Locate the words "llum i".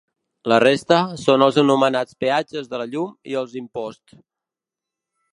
2.93-3.37